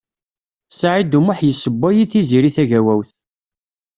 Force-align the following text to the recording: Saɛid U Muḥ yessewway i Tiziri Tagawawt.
Saɛid 0.77 1.13
U 1.17 1.21
Muḥ 1.25 1.39
yessewway 1.43 1.95
i 2.03 2.05
Tiziri 2.11 2.51
Tagawawt. 2.55 3.09